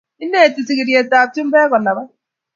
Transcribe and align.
Inetii 0.23 0.65
sigiryetab 0.67 1.27
chumbek 1.33 1.69
kolabat 1.71 2.09